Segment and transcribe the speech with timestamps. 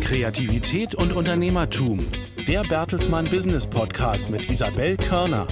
[0.00, 2.04] Kreativität und Unternehmertum.
[2.48, 5.46] Der Bertelsmann Business Podcast mit Isabel Körner.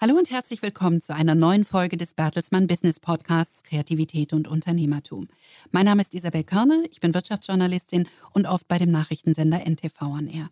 [0.00, 5.28] Hallo und herzlich willkommen zu einer neuen Folge des Bertelsmann Business Podcasts Kreativität und Unternehmertum.
[5.70, 10.26] Mein Name ist Isabel Körner, ich bin Wirtschaftsjournalistin und oft bei dem Nachrichtensender NTV an
[10.26, 10.50] Air.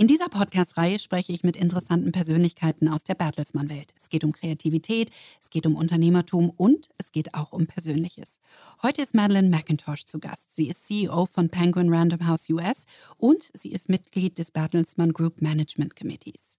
[0.00, 3.94] In dieser Podcast-Reihe spreche ich mit interessanten Persönlichkeiten aus der Bertelsmann-Welt.
[3.96, 5.10] Es geht um Kreativität,
[5.42, 8.38] es geht um Unternehmertum und es geht auch um Persönliches.
[8.80, 10.54] Heute ist Madeleine McIntosh zu Gast.
[10.54, 12.84] Sie ist CEO von Penguin Random House US
[13.16, 16.58] und sie ist Mitglied des Bertelsmann Group Management Committees.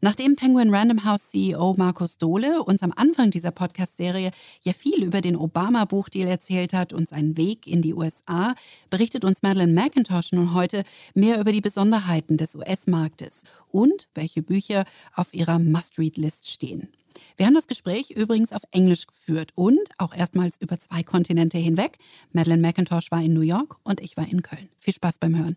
[0.00, 4.30] Nachdem Penguin Random House CEO Markus Dohle uns am Anfang dieser Podcast-Serie
[4.62, 8.54] ja viel über den Obama-Buchdeal erzählt hat und seinen Weg in die USA,
[8.88, 10.84] berichtet uns Madeleine McIntosh nun heute
[11.14, 14.84] mehr über die Besonderheiten des US-Marktes und welche Bücher
[15.14, 16.88] auf ihrer Must-Read-List stehen.
[17.36, 21.98] Wir haben das Gespräch übrigens auf Englisch geführt und auch erstmals über zwei Kontinente hinweg.
[22.32, 24.68] Madeleine McIntosh war in New York und ich war in Köln.
[24.78, 25.56] Viel Spaß beim Hören.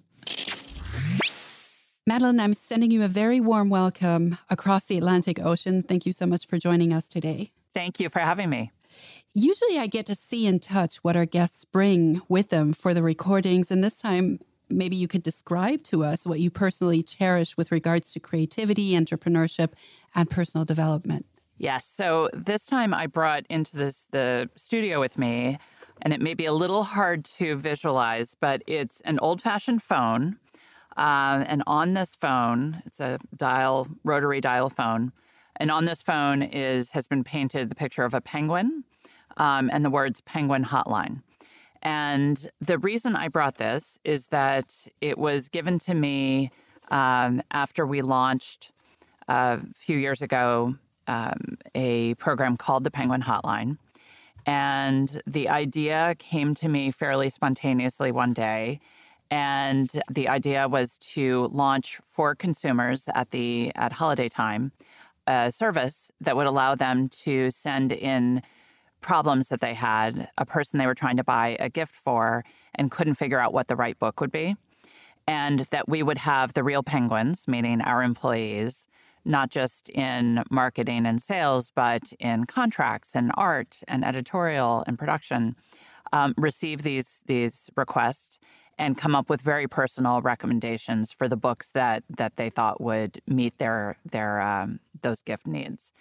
[2.05, 5.83] Madeleine, I'm sending you a very warm welcome across the Atlantic Ocean.
[5.83, 7.51] Thank you so much for joining us today.
[7.73, 8.71] Thank you for having me.
[9.33, 13.01] Usually, I get to see and touch what our guests bring with them for the
[13.01, 17.71] recordings, and this time, maybe you could describe to us what you personally cherish with
[17.71, 19.73] regards to creativity, entrepreneurship,
[20.15, 21.25] and personal development.
[21.57, 21.87] Yes.
[21.87, 25.57] So this time I brought into this the studio with me,
[26.01, 30.37] and it may be a little hard to visualize, but it's an old-fashioned phone
[30.97, 35.11] uh, and on this phone, it's a dial, rotary dial phone.
[35.55, 38.83] And on this phone is has been painted the picture of a penguin
[39.37, 41.21] um, and the words "Penguin Hotline."
[41.83, 46.49] And the reason I brought this is that it was given to me
[46.89, 48.71] um, after we launched
[49.27, 50.75] uh, a few years ago
[51.07, 53.77] um, a program called the Penguin Hotline.
[54.45, 58.79] And the idea came to me fairly spontaneously one day.
[59.29, 64.71] And the idea was to launch for consumers at the at holiday time
[65.27, 68.41] a service that would allow them to send in
[69.03, 72.43] problems that they had, a person they were trying to buy a gift for
[72.75, 74.55] and couldn't figure out what the right book would be.
[75.27, 78.87] And that we would have the real penguins, meaning our employees,
[79.23, 85.55] not just in marketing and sales, but in contracts and art and editorial and production,
[86.11, 88.37] um, receive these these requests
[88.77, 93.21] and come up with very personal recommendations for the books that that they thought would
[93.27, 95.93] meet their their um, those gift needs.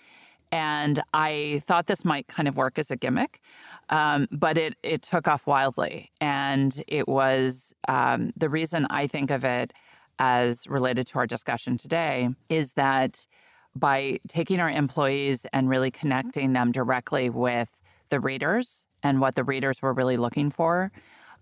[0.53, 3.41] And I thought this might kind of work as a gimmick,
[3.89, 9.31] um, but it it took off wildly, and it was um, the reason I think
[9.31, 9.73] of it
[10.19, 13.27] as related to our discussion today is that
[13.75, 17.71] by taking our employees and really connecting them directly with
[18.11, 20.93] the readers and what the readers were really looking for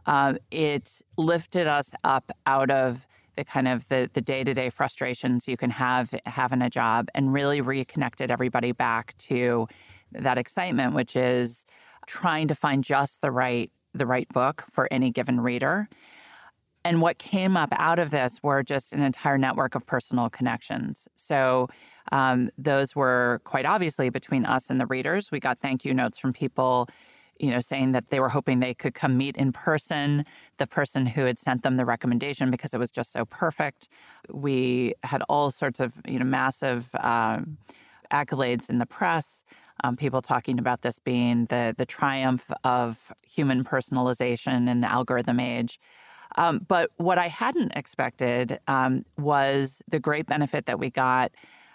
[0.06, 3.06] uh, it lifted us up out of
[3.41, 7.62] the kind of the, the day-to-day frustrations you can have having a job and really
[7.62, 9.67] reconnected everybody back to
[10.12, 11.65] that excitement which is
[12.06, 15.89] trying to find just the right the right book for any given reader.
[16.84, 21.09] And what came up out of this were just an entire network of personal connections.
[21.17, 21.69] So
[22.12, 25.31] um, those were quite obviously between us and the readers.
[25.31, 26.89] We got thank you notes from people
[27.41, 30.25] you know, saying that they were hoping they could come meet in person
[30.59, 33.89] the person who had sent them the recommendation because it was just so perfect.
[34.31, 37.56] We had all sorts of, you know, massive um,
[38.12, 39.43] accolades in the press.
[39.83, 45.41] Um, people talking about this being the the triumph of human personalization in the algorithm
[45.41, 45.81] age.
[46.37, 51.33] Um, but what I hadn't expected um, was the great benefit that we got.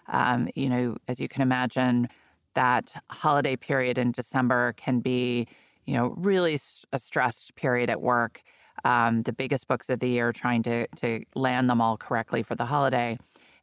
[0.08, 2.08] Um, you know, as you can imagine,
[2.56, 5.48] that holiday period in December can be,
[5.86, 6.60] you know, really
[6.92, 8.42] a stressed period at work.
[8.84, 12.56] Um, the biggest books of the year, trying to to land them all correctly for
[12.56, 13.18] the holiday,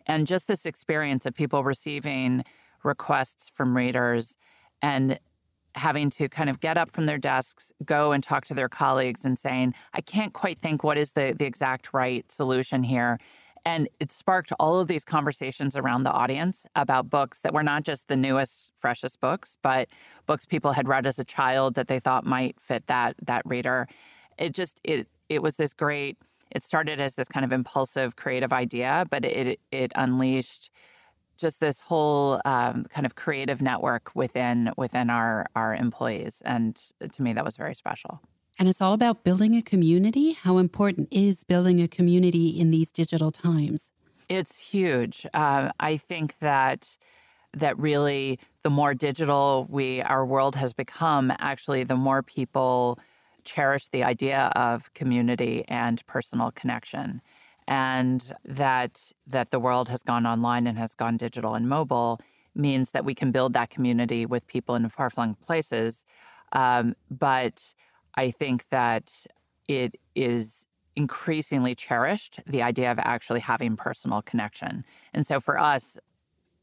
[0.06, 2.44] and just this experience of people receiving
[2.82, 4.36] requests from readers
[4.80, 5.18] and
[5.74, 9.24] having to kind of get up from their desks, go and talk to their colleagues
[9.24, 13.18] and saying, I can't quite think what is the, the exact right solution here.
[13.64, 17.84] And it sparked all of these conversations around the audience about books that were not
[17.84, 19.88] just the newest, freshest books, but
[20.26, 23.86] books people had read as a child that they thought might fit that that reader.
[24.38, 26.18] It just it it was this great.
[26.50, 30.70] It started as this kind of impulsive, creative idea, but it it unleashed
[31.38, 36.80] just this whole um, kind of creative network within within our our employees, and
[37.12, 38.20] to me, that was very special.
[38.62, 40.34] And it's all about building a community.
[40.34, 43.90] How important is building a community in these digital times?
[44.28, 45.26] It's huge.
[45.34, 46.96] Uh, I think that
[47.54, 53.00] that really the more digital we our world has become, actually the more people
[53.42, 57.20] cherish the idea of community and personal connection.
[57.66, 62.20] And that that the world has gone online and has gone digital and mobile
[62.54, 66.06] means that we can build that community with people in far-flung places.
[66.52, 67.74] Um, but
[68.14, 69.26] I think that
[69.68, 70.66] it is
[70.96, 74.84] increasingly cherished the idea of actually having personal connection.
[75.14, 75.98] And so for us,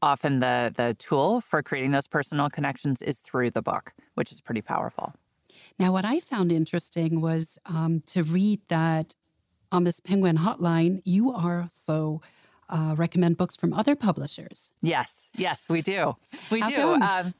[0.02, 4.40] often the the tool for creating those personal connections is through the book, which is
[4.40, 5.12] pretty powerful.
[5.78, 9.14] Now, what I found interesting was um, to read that
[9.72, 12.20] on this Penguin hotline, you also
[12.68, 14.72] uh, recommend books from other publishers.
[14.80, 16.16] Yes, yes, we do.
[16.50, 16.92] We How do.
[16.94, 17.34] Um,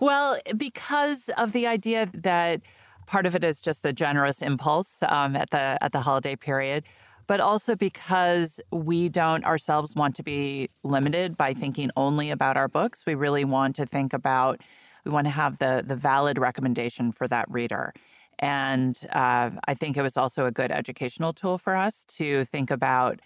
[0.00, 2.60] well, because of the idea that
[3.06, 6.84] Part of it is just the generous impulse um, at the at the holiday period,
[7.26, 12.68] but also because we don't ourselves want to be limited by thinking only about our
[12.68, 13.06] books.
[13.06, 14.60] We really want to think about.
[15.04, 17.92] We want to have the the valid recommendation for that reader.
[18.38, 22.70] And uh, I think it was also a good educational tool for us to think
[22.70, 23.20] about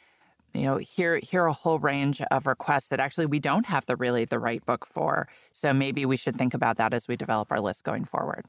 [0.54, 3.96] you know hear hear a whole range of requests that actually we don't have the
[3.96, 7.52] really the right book for so maybe we should think about that as we develop
[7.52, 8.44] our list going forward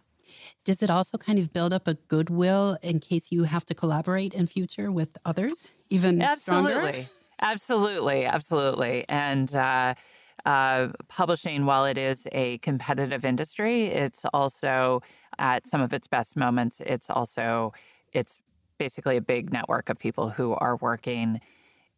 [0.65, 4.33] does it also kind of build up a goodwill in case you have to collaborate
[4.33, 6.91] in future with others, even absolutely.
[6.91, 7.07] stronger?
[7.41, 9.05] Absolutely, absolutely.
[9.09, 9.95] And uh,
[10.45, 15.01] uh, publishing, while it is a competitive industry, it's also
[15.39, 16.81] at some of its best moments.
[16.85, 17.73] It's also
[18.13, 18.39] it's
[18.77, 21.39] basically a big network of people who are working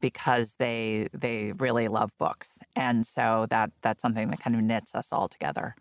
[0.02, 4.96] because they they really love books, and so that that's something that kind of knits
[4.96, 5.76] us all together.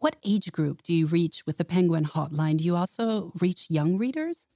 [0.00, 2.56] What age group do you reach with the Penguin Hotline?
[2.56, 4.46] Do you also reach young readers?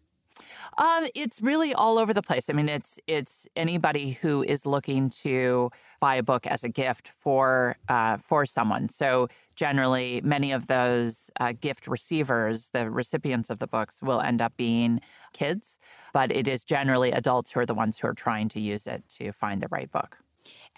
[0.79, 2.49] Um, it's really all over the place.
[2.49, 5.71] I mean, it's it's anybody who is looking to
[6.01, 8.89] buy a book as a gift for uh, for someone.
[8.89, 14.41] So generally, many of those uh, gift receivers, the recipients of the books, will end
[14.41, 15.01] up being
[15.35, 15.79] kids,
[16.15, 19.05] but it is generally adults who are the ones who are trying to use it
[19.11, 20.24] to find the right book.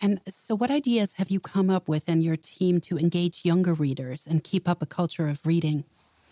[0.01, 3.75] And so, what ideas have you come up with in your team to engage younger
[3.75, 5.85] readers and keep up a culture of reading?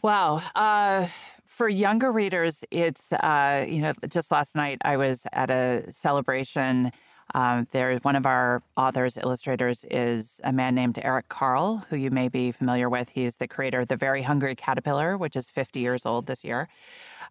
[0.02, 0.42] Wow.
[0.54, 1.06] Uh,
[1.46, 6.92] for younger readers, it's, uh, you know, just last night I was at a celebration.
[7.34, 12.10] Um, there, one of our authors, illustrators, is a man named Eric Carle, who you
[12.10, 13.08] may be familiar with.
[13.08, 16.68] He's the creator of The Very Hungry Caterpillar, which is 50 years old this year.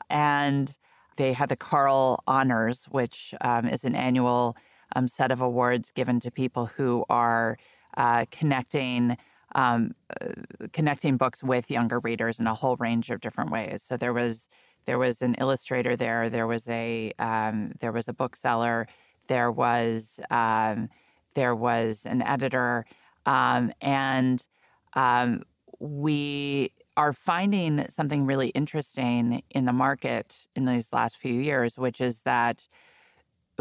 [0.09, 0.75] And
[1.17, 4.55] they had the Carle Honors, which um, is an annual
[4.95, 7.57] um, set of awards given to people who are
[7.97, 9.17] uh, connecting
[9.55, 10.29] um, uh,
[10.71, 13.83] connecting books with younger readers in a whole range of different ways.
[13.83, 14.49] So there was
[14.85, 18.87] there was an illustrator there, there was a um, there was a bookseller,
[19.27, 20.89] there was um,
[21.35, 22.85] there was an editor,
[23.25, 24.45] um, and
[24.93, 25.43] um,
[25.79, 31.99] we are finding something really interesting in the market in these last few years, which
[31.99, 32.67] is that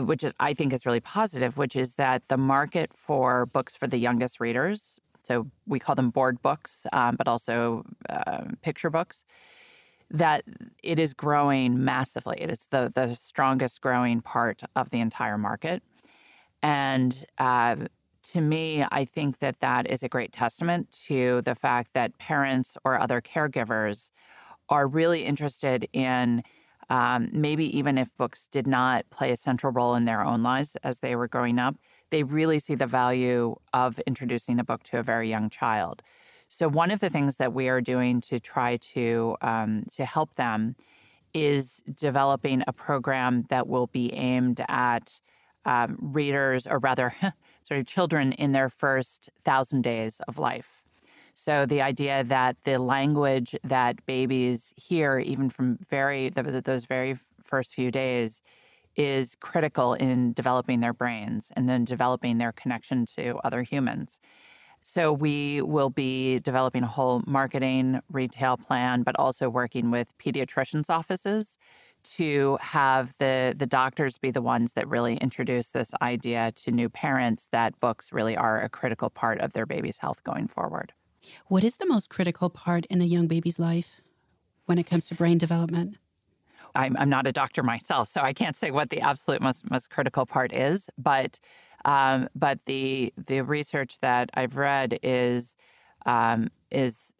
[0.06, 3.86] which is I think is really positive, which is that the market for books for
[3.86, 9.24] the youngest readers, so we call them board books, um, but also uh, picture books,
[10.10, 10.44] that
[10.82, 12.40] it is growing massively.
[12.40, 15.82] It is the the strongest growing part of the entire market,
[16.62, 17.76] and uh,
[18.22, 22.76] to me, I think that that is a great testament to the fact that parents
[22.84, 24.10] or other caregivers
[24.68, 26.42] are really interested in
[26.92, 30.76] um, maybe even if books did not play a central role in their own lives
[30.82, 31.74] as they were growing up,
[32.10, 36.02] they really see the value of introducing a book to a very young child.
[36.50, 40.34] So one of the things that we are doing to try to um, to help
[40.34, 40.76] them
[41.32, 45.18] is developing a program that will be aimed at
[45.64, 47.14] um, readers, or rather,
[47.62, 50.81] sort of children in their first thousand days of life.
[51.34, 57.74] So the idea that the language that babies hear, even from very those very first
[57.74, 58.42] few days,
[58.96, 64.20] is critical in developing their brains and then developing their connection to other humans.
[64.82, 70.90] So we will be developing a whole marketing retail plan, but also working with pediatricians'
[70.90, 71.56] offices
[72.04, 76.88] to have the the doctors be the ones that really introduce this idea to new
[76.88, 80.92] parents that books really are a critical part of their baby's health going forward.
[81.48, 84.00] What is the most critical part in a young baby's life
[84.66, 85.96] when it comes to brain development?
[86.74, 89.90] I'm, I'm not a doctor myself, so I can't say what the absolute most, most
[89.90, 90.88] critical part is.
[90.96, 91.38] But
[91.84, 95.56] um, but the the research that I've read is
[96.06, 97.12] um, is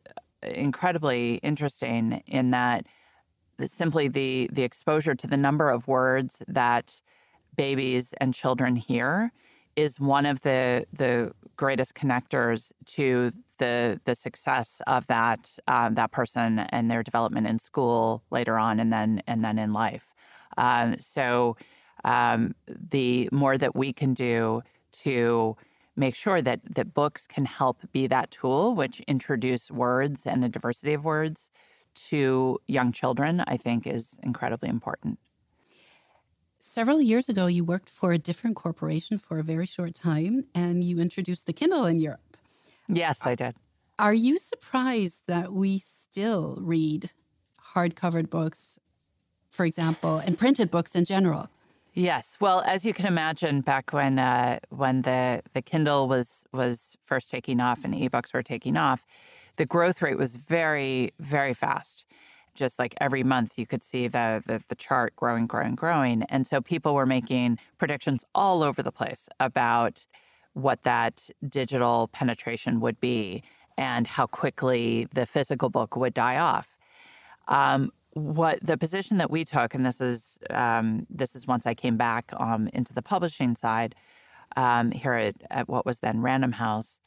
[0.42, 2.86] incredibly interesting in that
[3.66, 7.00] simply the the exposure to the number of words that
[7.56, 9.32] babies and children hear
[9.76, 13.30] is one of the the greatest connectors to
[13.62, 18.80] the the success of that um, that person and their development in school later on,
[18.80, 20.06] and then and then in life.
[20.56, 21.56] Um, so
[22.04, 24.62] um, the more that we can do
[25.04, 25.56] to
[25.94, 30.48] make sure that that books can help be that tool which introduce words and a
[30.48, 31.50] diversity of words
[31.94, 35.18] to young children, I think is incredibly important.
[36.58, 40.82] Several years ago, you worked for a different corporation for a very short time and
[40.82, 42.31] you introduced the Kindle in Europe.
[42.88, 43.54] Yes, I did.
[43.98, 47.10] Are you surprised that we still read
[47.58, 48.78] hard-covered books,
[49.50, 51.48] for example, and printed books in general?
[51.94, 52.38] Yes.
[52.40, 57.30] Well, as you can imagine, back when uh, when the the Kindle was was first
[57.30, 59.04] taking off and ebooks were taking off,
[59.56, 62.06] the growth rate was very very fast.
[62.54, 66.46] Just like every month, you could see the, the the chart growing, growing, growing, and
[66.46, 70.06] so people were making predictions all over the place about
[70.54, 73.42] what that digital penetration would be
[73.78, 76.68] and how quickly the physical book would die off.
[77.48, 81.74] Um, what the position that we took, and this is um, this is once I
[81.74, 83.94] came back um, into the publishing side
[84.56, 87.00] um, here at, at, what was then Random House.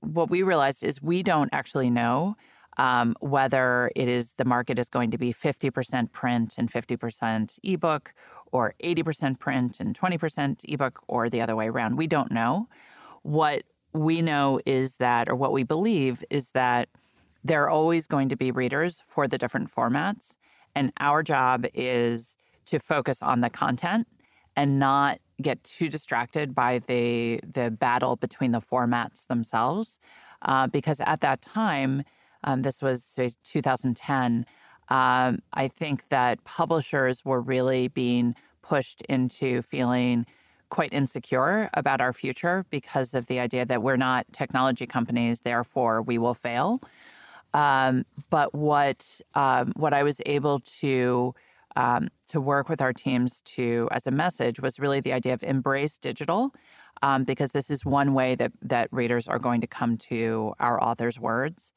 [0.00, 2.36] What we realized is we don't actually know
[2.76, 8.14] um, whether it is the market is going to be 50% print and 50% ebook,
[8.52, 11.96] or 80% print and 20% ebook, or the other way around.
[11.96, 12.68] We don't know.
[13.22, 16.88] What we know is that, or what we believe is that
[17.44, 20.36] there are always going to be readers for the different formats.
[20.74, 24.06] And our job is to focus on the content
[24.56, 29.98] and not get too distracted by the the battle between the formats themselves.
[30.42, 32.04] Uh, because at that time,
[32.44, 34.44] um, this was say, 2010,
[34.88, 40.26] um, I think that publishers were really being pushed into feeling
[40.70, 46.00] quite insecure about our future because of the idea that we're not technology companies, therefore
[46.00, 46.80] we will fail.
[47.52, 51.34] Um, but what um, what I was able to
[51.76, 55.42] um, to work with our teams to as a message was really the idea of
[55.44, 56.54] embrace digital,
[57.02, 60.82] um, because this is one way that that readers are going to come to our
[60.82, 61.72] authors' words,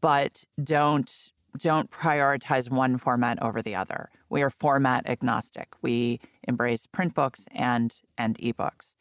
[0.00, 4.10] but don't don't prioritize one format over the other.
[4.28, 5.74] We are format agnostic.
[5.82, 8.96] We embrace print books and and ebooks.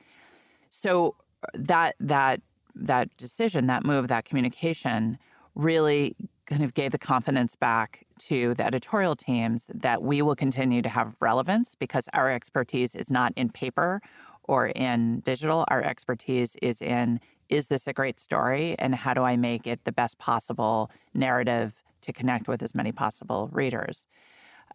[0.69, 2.41] So uh, that that
[2.75, 5.17] that decision, that move, that communication
[5.55, 6.15] really
[6.45, 10.89] kind of gave the confidence back to the editorial teams that we will continue to
[10.89, 14.01] have relevance because our expertise is not in paper
[14.43, 15.63] or in digital.
[15.67, 19.83] Our expertise is in is this a great story and how do I make it
[19.83, 21.73] the best possible narrative
[22.09, 24.07] to connect with as many possible readers?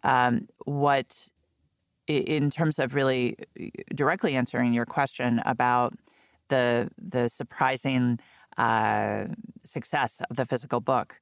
[0.03, 1.29] Um, what,
[2.07, 3.37] in terms of really
[3.93, 5.93] directly answering your question about
[6.49, 8.19] the the surprising
[8.57, 9.25] uh,
[9.63, 11.19] success of the physical book.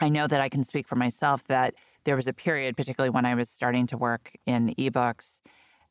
[0.00, 3.24] I know that I can speak for myself that there was a period, particularly when
[3.24, 5.40] I was starting to work in ebooks,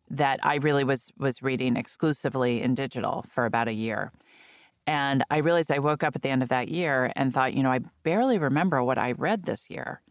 [0.10, 4.12] that I really was was reading exclusively in digital for about a year.
[4.86, 7.64] And I realized I woke up at the end of that year and thought, you
[7.64, 10.02] know, I barely remember what I read this year.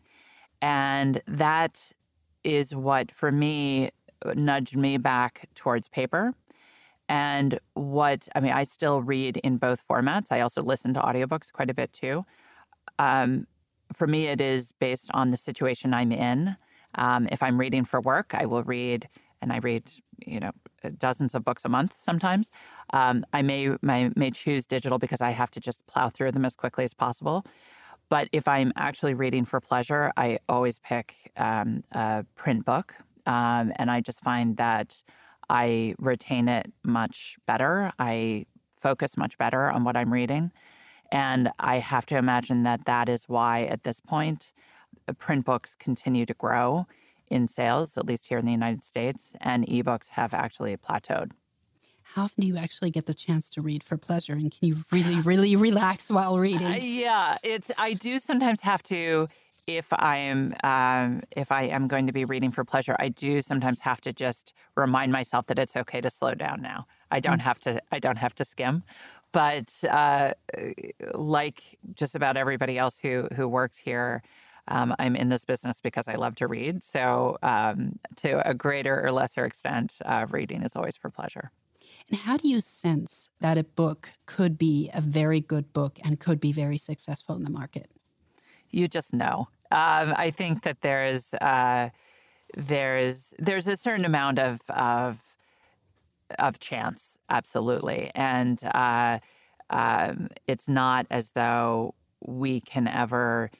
[0.62, 1.93] And that
[2.43, 3.91] is what, for me,
[4.35, 6.35] nudged me back towards paper
[7.09, 10.31] and what, I mean, I still read in both formats.
[10.31, 12.25] I also listen to audiobooks quite a bit too.
[12.99, 13.47] Um,
[13.93, 16.57] for me, it is based on the situation I'm in.
[16.95, 19.09] Um, if I'm reading for work, I will read,
[19.43, 19.91] and I read,
[20.26, 20.50] you know,
[20.99, 22.50] dozens of books a month sometimes.
[22.93, 26.45] Um, I may, may may choose digital because I have to just plow through them
[26.45, 27.45] as quickly as possible.
[28.09, 32.95] But if I'm actually reading for pleasure, I always pick um, a print book,
[33.26, 35.02] um, and I just find that
[35.49, 37.93] I retain it much better.
[37.99, 40.50] I focus much better on what I'm reading.
[41.11, 44.52] And I have to imagine that that is why, at this point,
[45.19, 46.87] print books continue to grow
[47.29, 51.33] in sales, at least here in the United States, and ebooks have actually plateaued.
[52.02, 54.33] How often do you actually get the chance to read for pleasure?
[54.33, 56.67] And can you really, really relax while reading?
[56.67, 57.71] Uh, yeah, it's.
[57.79, 59.29] I do sometimes have to
[59.67, 63.43] if I am um, if I am going to be reading for pleasure, I do
[63.43, 66.87] sometimes have to just remind myself that it's okay to slow down now.
[67.11, 67.43] I don't mm.
[67.43, 68.83] have to I don't have to skim,
[69.31, 70.35] but uh,
[71.14, 74.23] like just about everybody else who who works here.
[74.69, 76.83] Um, I'm in this business because I love to read.
[76.83, 81.50] So, um, to a greater or lesser extent, uh, reading is always for pleasure.
[82.09, 86.21] And how do you sense that a book could be a very good book and
[86.21, 87.90] could be very successful in the market?
[88.73, 89.49] you just know.
[89.71, 91.90] Um, I think that there's uh,
[92.57, 95.21] there's there's a certain amount of of
[96.38, 98.11] of chance, absolutely.
[98.14, 99.19] And uh,
[99.71, 103.50] um, it's not as though we can ever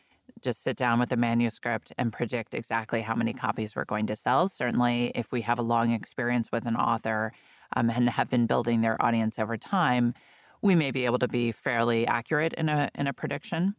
[0.43, 4.17] just sit down with a manuscript and predict exactly how many copies we're going to
[4.17, 4.49] sell.
[4.49, 7.33] Certainly, if we have a long experience with an author
[7.77, 10.15] um, and have been building their audience over time,
[10.61, 13.75] we may be able to be fairly accurate in a in a prediction.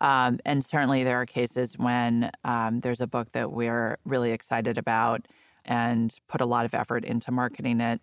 [0.00, 4.78] Um, and certainly, there are cases when um, there's a book that we're really excited
[4.78, 5.26] about
[5.64, 8.00] and put a lot of effort into marketing it,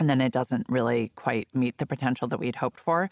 [0.00, 3.10] and then it doesn't really quite meet the potential that we'd hoped for.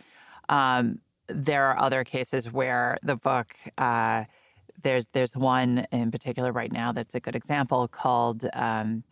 [0.48, 4.25] Um, there are other cases where the book uh,
[4.83, 9.04] there's there's one in particular right now that's a good example called um,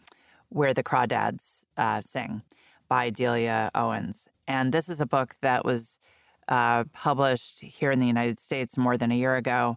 [0.49, 2.43] "Where the Crawdads uh, Sing"
[2.89, 5.99] by Delia Owens, and this is a book that was
[6.49, 9.77] uh, published here in the United States more than a year ago,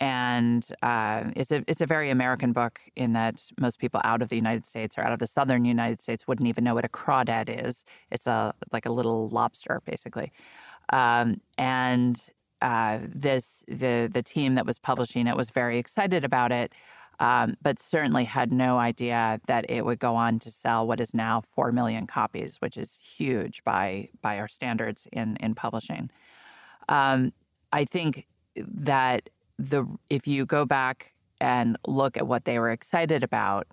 [0.00, 4.28] and uh, it's a it's a very American book in that most people out of
[4.30, 6.88] the United States or out of the southern United States wouldn't even know what a
[6.88, 7.84] crawdad is.
[8.10, 10.32] It's a like a little lobster, basically.
[10.92, 12.20] Um, and
[12.62, 16.72] uh, this the the team that was publishing it was very excited about it,
[17.18, 21.14] um, but certainly had no idea that it would go on to sell what is
[21.14, 26.10] now four million copies, which is huge by by our standards in in publishing.
[26.88, 27.32] Um,
[27.72, 33.22] I think that the if you go back and look at what they were excited
[33.22, 33.66] about,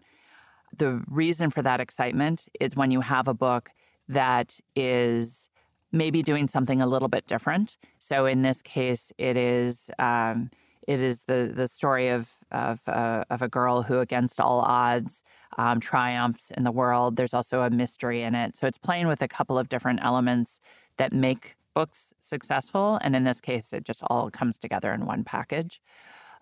[0.76, 3.72] the reason for that excitement is when you have a book
[4.08, 5.47] that is
[5.92, 7.78] maybe doing something a little bit different.
[8.00, 10.50] So in this case, it is um,
[10.88, 15.22] it is the the story of of, uh, of a girl who, against all odds,
[15.58, 17.18] um, triumphs in the world.
[17.18, 20.62] There's also a mystery in it, so it's playing with a couple of different elements
[20.96, 23.00] that make books successful.
[23.04, 25.82] And in this case, it just all comes together in one package.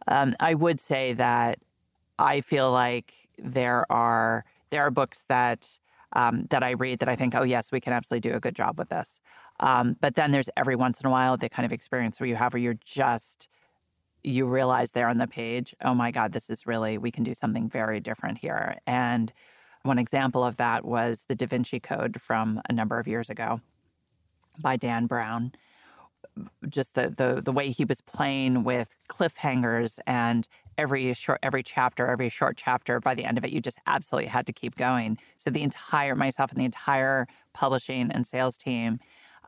[0.08, 1.60] Um, I would say that
[2.20, 5.80] I feel like there are there are books that
[6.16, 8.56] um, that I read that I think, oh, yes, we can absolutely do a good
[8.56, 9.20] job with this.
[9.60, 12.36] Um, but then there's every once in a while the kind of experience where you
[12.36, 13.50] have where you're just,
[14.24, 17.34] you realize there on the page, oh my God, this is really, we can do
[17.34, 18.78] something very different here.
[18.88, 19.32] And
[19.84, 23.62] one example of that was the Da Vinci Code from a number of years ago
[24.60, 25.52] by Dan Brown
[26.68, 32.08] just the, the the way he was playing with cliffhangers and every short every chapter
[32.08, 35.18] every short chapter by the end of it you just absolutely had to keep going
[35.38, 39.00] so the entire myself and the entire publishing and sales team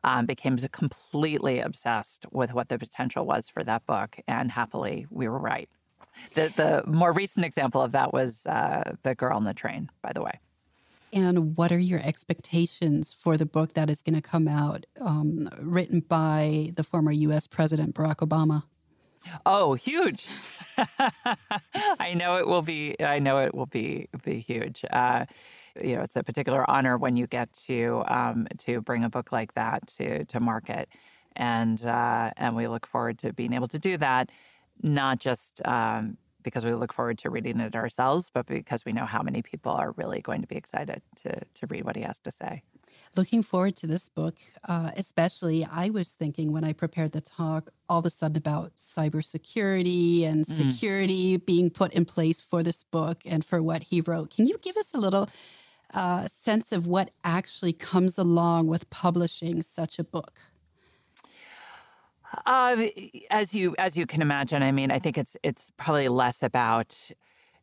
[0.04, 5.28] um, became completely obsessed with what the potential was for that book and happily we
[5.28, 5.68] were right
[6.34, 10.12] the the more recent example of that was uh, the girl on the train by
[10.12, 10.40] the way
[11.12, 15.48] and what are your expectations for the book that is going to come out, um,
[15.58, 17.46] written by the former U.S.
[17.46, 18.64] President Barack Obama?
[19.46, 20.28] Oh, huge!
[21.98, 22.96] I know it will be.
[23.00, 24.84] I know it will be be huge.
[24.90, 25.26] Uh,
[25.80, 29.32] you know, it's a particular honor when you get to um, to bring a book
[29.32, 30.88] like that to to market,
[31.36, 34.30] and uh, and we look forward to being able to do that.
[34.82, 39.06] Not just um, because we look forward to reading it ourselves, but because we know
[39.06, 42.18] how many people are really going to be excited to, to read what he has
[42.20, 42.62] to say.
[43.16, 44.36] Looking forward to this book,
[44.68, 45.64] uh, especially.
[45.64, 50.46] I was thinking when I prepared the talk all of a sudden about cybersecurity and
[50.46, 50.52] mm.
[50.52, 54.30] security being put in place for this book and for what he wrote.
[54.30, 55.28] Can you give us a little
[55.94, 60.38] uh, sense of what actually comes along with publishing such a book?
[62.44, 62.88] Uh,
[63.30, 67.10] as you as you can imagine, I mean, I think it's it's probably less about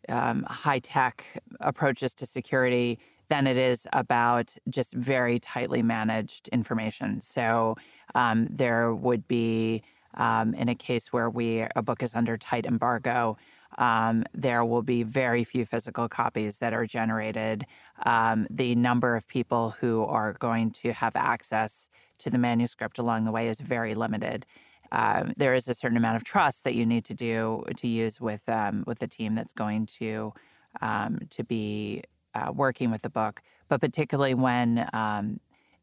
[0.10, 1.24] um, high tech
[1.60, 7.22] approaches to security than it is about just very tightly managed information.
[7.22, 7.76] So
[8.14, 9.84] um, there would be
[10.16, 13.38] um, in a case where we a book is under tight embargo.
[13.78, 17.66] Um, there will be very few physical copies that are generated.
[18.06, 23.26] Um, the number of people who are going to have access to the manuscript along
[23.26, 24.46] the way is very limited.
[24.92, 28.22] Um, there is a certain amount of trust that you need to do to use
[28.22, 30.34] with um, with the team that's going to
[30.82, 32.04] um, to be
[32.36, 33.42] uh, working with the book.
[33.68, 35.40] But particularly when um,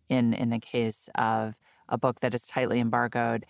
[0.09, 1.57] in in the case of
[1.89, 3.45] a book that is tightly embargoed,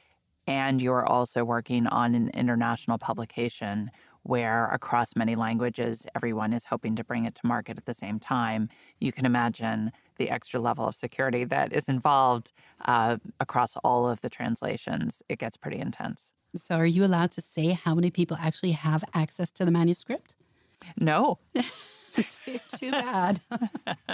[0.46, 3.90] and you're also working on an international publication
[4.24, 8.20] where across many languages everyone is hoping to bring it to market at the same
[8.20, 8.68] time,
[9.00, 12.52] you can imagine the extra level of security that is involved
[12.84, 16.32] uh, across all of the translations, it gets pretty intense.
[16.54, 20.36] So, are you allowed to say how many people actually have access to the manuscript?
[20.98, 21.38] No.
[22.46, 23.40] too, too bad.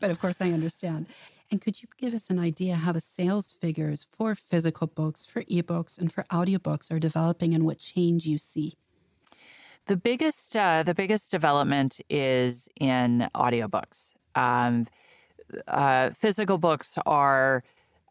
[0.00, 1.06] but of course, I understand.
[1.50, 5.42] And could you give us an idea how the sales figures for physical books, for
[5.44, 8.74] ebooks, and for audiobooks are developing and what change you see?
[9.86, 14.14] The biggest, uh, the biggest development is in audiobooks.
[14.34, 14.86] Um,
[15.68, 17.62] uh, physical books are,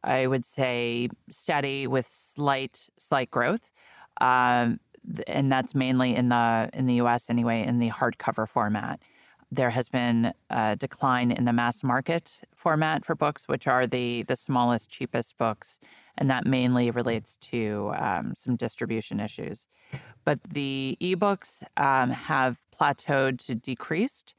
[0.03, 3.69] I would say, steady with slight slight growth,
[4.21, 4.79] um,
[5.27, 7.29] and that's mainly in the in the U.S.
[7.29, 8.99] anyway, in the hardcover format.
[9.51, 14.23] There has been a decline in the mass market format for books, which are the
[14.23, 15.79] the smallest, cheapest books,
[16.17, 19.67] and that mainly relates to um, some distribution issues.
[20.23, 24.33] But the ebooks um, have plateaued to decreased,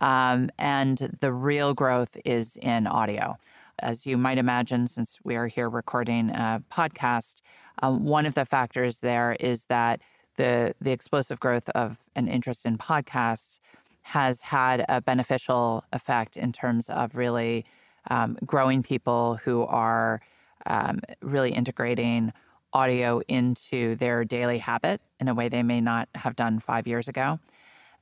[0.00, 3.36] um, and the real growth is in audio.
[3.80, 7.36] As you might imagine, since we are here recording a podcast,
[7.82, 10.00] um, one of the factors there is that
[10.42, 13.60] the the explosive growth of an interest in podcasts
[14.02, 17.64] has had a beneficial effect in terms of really
[18.10, 20.20] um, growing people who are
[20.66, 22.32] um, really integrating
[22.72, 27.06] audio into their daily habit in a way they may not have done five years
[27.06, 27.38] ago.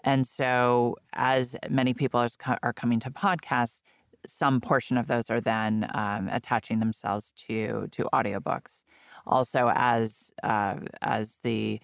[0.03, 2.27] And so, as many people
[2.63, 3.83] are coming to podcasts,
[4.27, 8.85] some portion of those are then um, attaching themselves to to audiobooks.
[9.27, 11.81] Also, as uh, as the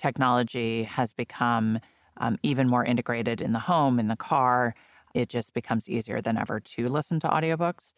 [0.00, 1.78] technology has become
[2.16, 4.74] um, even more integrated in the home, in the car,
[5.14, 7.94] it just becomes easier than ever to listen to audiobooks.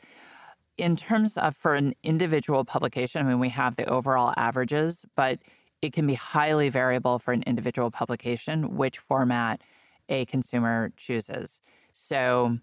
[0.78, 5.38] In terms of for an individual publication, I mean, we have the overall averages, but
[5.82, 9.60] it can be highly variable for an individual publication which format
[10.08, 11.60] a consumer chooses.
[11.92, 12.58] So,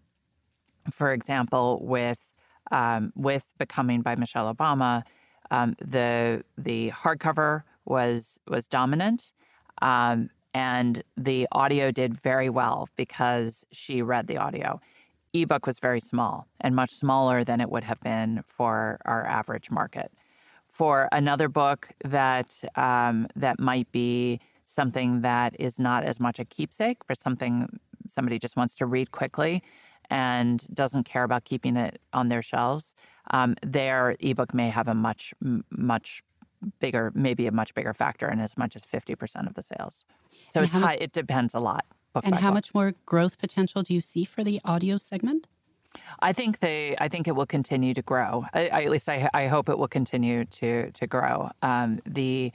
[0.91, 2.19] for example, with
[2.71, 5.03] um, with Becoming by Michelle Obama,
[5.51, 9.31] um, the the hardcover was was dominant,
[9.81, 14.79] um, and the audio did very well because she read the audio.
[15.33, 19.69] Ebook was very small and much smaller than it would have been for our average
[19.69, 20.11] market.
[20.71, 26.45] For another book that um, that might be something that is not as much a
[26.45, 29.63] keepsake, but something somebody just wants to read quickly
[30.09, 32.95] and doesn't care about keeping it on their shelves,
[33.31, 35.33] um, their ebook may have a much,
[35.69, 36.23] much
[36.79, 40.05] bigger, maybe a much bigger factor in as much as 50% of the sales.
[40.51, 41.85] So and it's high, it depends a lot.
[42.23, 42.55] and how book.
[42.55, 45.47] much more growth potential do you see for the audio segment?
[46.19, 46.95] I think they.
[46.99, 48.45] I think it will continue to grow.
[48.53, 51.49] I, I, at least I, I hope it will continue to to grow.
[51.63, 52.51] Um, the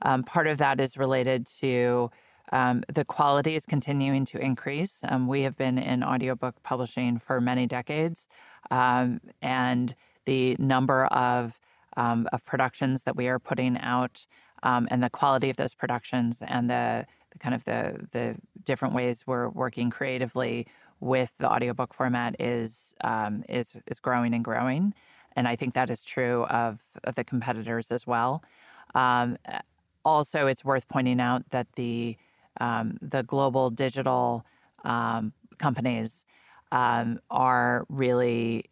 [0.00, 2.10] um, part of that is related to
[2.52, 5.00] um, the quality is continuing to increase.
[5.06, 8.28] Um, we have been in audiobook publishing for many decades,
[8.70, 9.94] um, and
[10.24, 11.58] the number of
[11.98, 14.26] um, of productions that we are putting out
[14.62, 18.94] um, and the quality of those productions and the, the, kind of the the different
[18.94, 20.66] ways we're working creatively
[21.00, 24.94] with the audiobook format is um, is is growing and growing
[25.38, 28.42] and I think that is true of, of the competitors as well.
[28.96, 29.38] Um,
[30.04, 32.16] also, it's worth pointing out that the
[32.60, 34.44] um, the global digital
[34.82, 36.24] um, companies
[36.72, 38.64] um, are really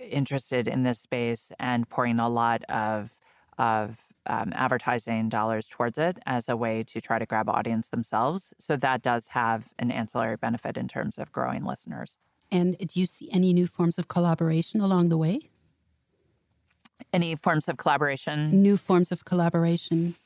[0.00, 3.10] interested in this space and pouring a lot of
[3.58, 8.54] of um, advertising dollars towards it as a way to try to grab audience themselves.
[8.58, 12.16] So that does have an ancillary benefit in terms of growing listeners.
[12.50, 15.50] And do you see any new forms of collaboration along the way?
[17.12, 18.62] Any forms of collaboration?
[18.62, 20.16] New forms of collaboration.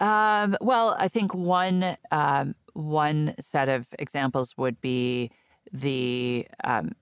[0.00, 5.30] Um, well, I think one um, one set of examples would be
[5.72, 6.92] the um,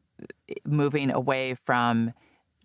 [0.64, 2.12] moving away from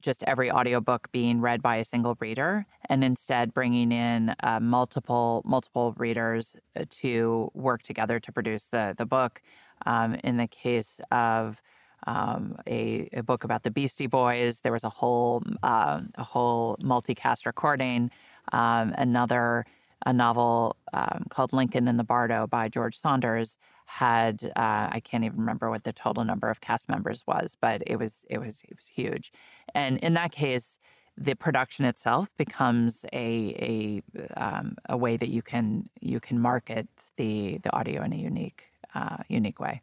[0.02, 5.42] just every audiobook being read by a single reader and instead bringing in uh, multiple
[5.46, 9.42] multiple readers uh, to work together to produce the the book.
[9.86, 11.62] Um, in the case of
[12.08, 16.78] um, a, a, book about the Beastie Boys there was a whole uh, a whole
[16.78, 18.12] multicast recording
[18.54, 19.66] um, another
[20.06, 25.24] a novel um, called Lincoln in the Bardo by George Saunders had uh, I can't
[25.24, 28.62] even remember what the total number of cast members was, but it was it was
[28.68, 29.32] it was huge.
[29.74, 30.80] And in that case,
[31.18, 34.04] the production itself becomes a
[34.38, 38.18] a um, a way that you can you can market the the audio in a
[38.18, 39.82] unique uh, unique way.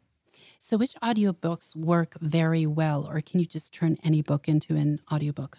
[0.59, 4.99] So, which audiobooks work very well, or can you just turn any book into an
[5.11, 5.57] audiobook?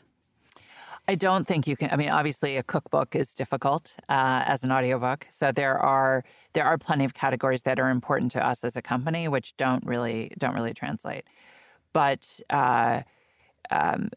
[1.09, 1.91] I don't think you can.
[1.91, 5.27] I mean, obviously, a cookbook is difficult uh, as an audiobook.
[5.31, 8.83] So there are there are plenty of categories that are important to us as a
[8.83, 11.25] company, which don't really don't really translate.
[11.93, 13.03] But uh,
[13.71, 14.11] um,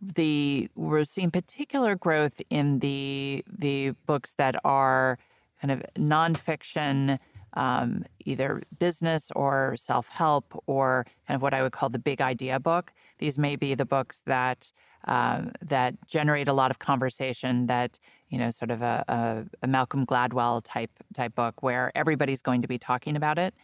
[0.00, 5.18] the we're seeing particular growth in the the books that are
[5.60, 7.18] kind of nonfiction,
[7.54, 12.20] um, either business or self help, or kind of what I would call the big
[12.20, 12.92] idea book.
[13.18, 14.72] These may be the books that
[15.06, 19.66] um, that generate a lot of conversation that you know sort of a, a, a,
[19.66, 23.54] malcolm gladwell type type book where everybody's going to be talking about it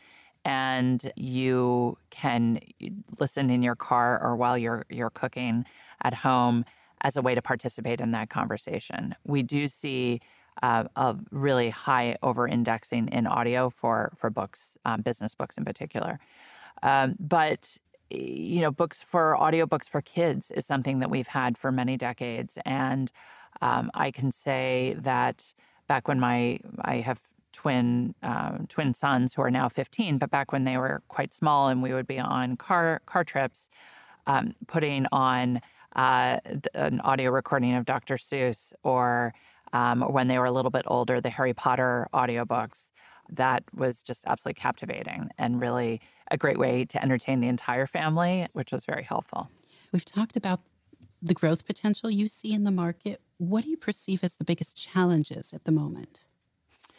[0.45, 2.61] and you can
[3.19, 5.65] listen in your car or while you're you're cooking
[6.03, 6.65] at home
[7.03, 9.15] as a way to participate in that conversation.
[9.25, 10.21] We do see
[10.63, 15.65] uh, a really high over indexing in audio for for books, um, business books in
[15.65, 16.19] particular.
[16.83, 17.77] Um, but
[18.11, 22.59] you know, books for audiobooks for kids is something that we've had for many decades,
[22.65, 23.11] and
[23.61, 25.53] um, I can say that
[25.89, 27.21] back when my I have
[27.53, 31.69] twin uh, twin sons who are now 15, but back when they were quite small
[31.69, 33.69] and we would be on car car trips,
[34.27, 35.61] um, putting on
[35.97, 36.39] uh,
[36.75, 38.17] an audio recording of Dr.
[38.17, 39.35] Seuss or
[39.73, 42.91] um, when they were a little bit older, the Harry Potter audiobooks.
[43.29, 48.47] That was just absolutely captivating and really a great way to entertain the entire family,
[48.53, 49.51] which was very helpful.
[49.93, 50.61] We've talked about
[51.23, 53.21] the growth potential you see in the market.
[53.39, 56.21] What do you perceive as the biggest challenges at the moment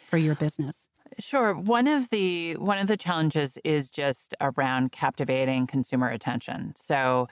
[0.08, 0.88] for your business?
[1.18, 1.54] Sure.
[1.54, 6.72] One of the one of the challenges is just around captivating consumer attention.
[6.76, 7.28] So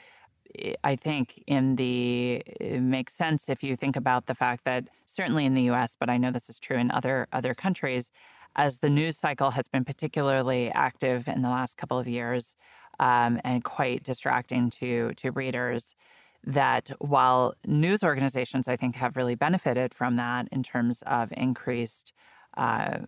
[0.59, 4.89] eh, I think in the it makes sense if you think about the fact that
[5.07, 8.11] certainly in the US, but I know this is true in other other countries,
[8.57, 12.57] as the news cycle has been particularly active in the last couple of years
[12.99, 15.95] um, and quite distracting to to readers.
[16.43, 22.15] That while news organizations, I think, have really benefited from that in terms of increased
[22.57, 23.01] uh,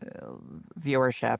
[0.78, 1.38] viewership,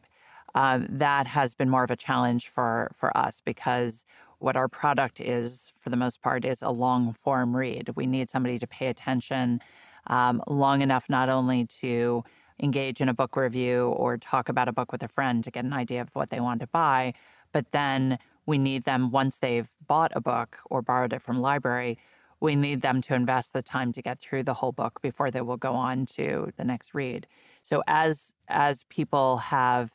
[0.54, 4.06] uh, that has been more of a challenge for for us because
[4.38, 7.90] what our product is, for the most part, is a long form read.
[7.94, 9.60] We need somebody to pay attention
[10.08, 12.24] um, long enough not only to
[12.60, 15.64] engage in a book review or talk about a book with a friend to get
[15.64, 17.14] an idea of what they want to buy,
[17.52, 21.98] but then we need them once they've bought a book or borrowed it from library
[22.40, 25.40] we need them to invest the time to get through the whole book before they
[25.40, 27.24] will go on to the next read
[27.62, 29.92] so as as people have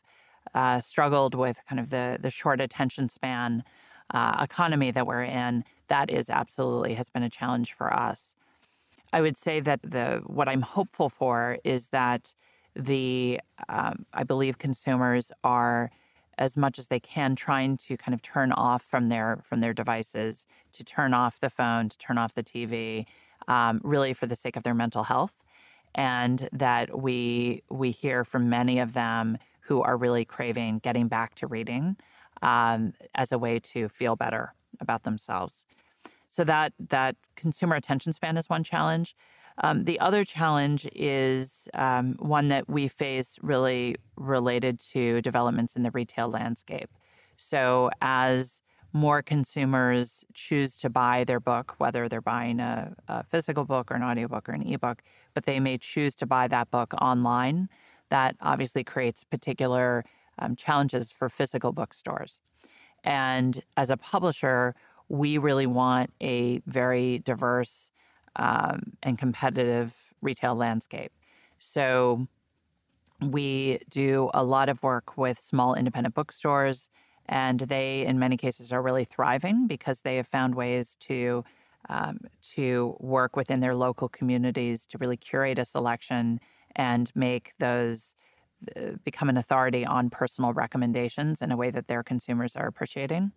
[0.54, 3.64] uh, struggled with kind of the the short attention span
[4.12, 8.36] uh, economy that we're in, that is absolutely has been a challenge for us.
[9.14, 12.34] I would say that the what I'm hopeful for is that
[12.78, 15.92] the um, I believe consumers are
[16.38, 19.74] as much as they can trying to kind of turn off from their from their
[19.74, 23.06] devices to turn off the phone to turn off the tv
[23.48, 25.34] um, really for the sake of their mental health
[25.96, 31.34] and that we we hear from many of them who are really craving getting back
[31.36, 31.98] to reading
[32.42, 35.66] um, as a way to feel better about themselves.
[36.28, 39.16] So that that consumer attention span is one challenge.
[39.64, 45.84] Um, the other challenge is um, one that we face really related to developments in
[45.84, 46.90] the retail landscape.
[47.38, 48.62] So as
[48.94, 53.96] more consumers choose to buy their book, whether they're buying a, a physical book or
[53.96, 57.70] an audiobook or an ebook, but they may choose to buy that book online.
[58.10, 60.06] That obviously creates particular
[60.40, 62.42] um, challenges for physical bookstores.
[63.04, 64.76] And as a publisher,
[65.10, 67.92] we really want a very diverse
[68.38, 71.12] um, and competitive retail landscape.
[71.60, 72.28] So
[73.22, 76.90] we do a lot of work with small independent bookstores,
[77.28, 81.44] and they, in many cases, are really thriving because they have found ways to
[81.90, 86.40] um, to work within their local communities to really curate a selection
[86.76, 88.16] and make those
[88.76, 93.32] uh, become an authority on personal recommendations in a way that their consumers are appreciating.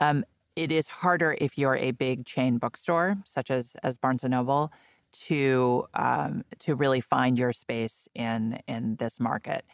[0.00, 0.24] Um,
[0.56, 4.72] it is harder if you're a big chain bookstore, such as as Barnes and Noble,
[5.12, 9.64] to um, to really find your space in in this market.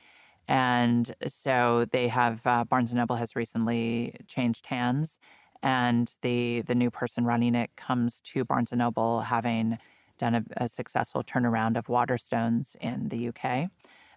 [0.48, 5.18] And so they have uh, Barnes and Noble has recently changed hands,
[5.62, 9.78] and the the new person running it comes to Barnes and Noble having
[10.18, 13.70] done a, a successful turnaround of Waterstones in the UK.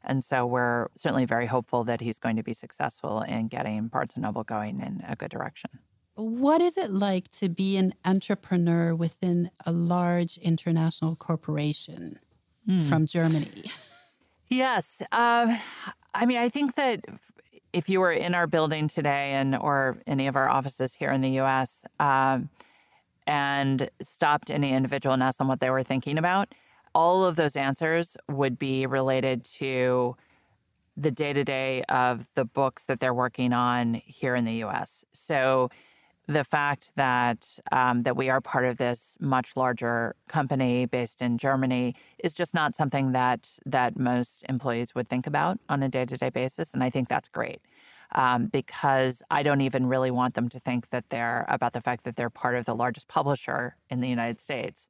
[0.03, 4.13] And so we're certainly very hopeful that he's going to be successful in getting Barnes
[4.15, 5.79] and Noble going in a good direction.
[6.19, 12.19] What is it like to be an entrepreneur within a large international corporation
[12.67, 12.83] mm.
[12.83, 13.63] from Germany?
[14.51, 15.03] Yes.
[15.11, 15.55] Uh,
[16.15, 17.05] I mean, I think that
[17.71, 21.21] if you were in our building today and or any of our offices here in
[21.21, 21.85] the U.S.
[21.99, 22.49] Um,
[23.27, 26.55] and stopped any individual and asked them what they were thinking about,
[26.95, 30.15] all of those answers would be related to
[30.97, 35.05] the day to day of the books that they're working on here in the US.
[35.13, 35.69] So
[36.29, 41.39] the fact that um, that we are part of this much larger company based in
[41.39, 46.05] Germany is just not something that that most employees would think about on a day
[46.05, 47.61] to day basis, and I think that's great
[48.11, 52.03] um, because I don't even really want them to think that they're about the fact
[52.03, 54.87] that they're part of the largest publisher in the United States.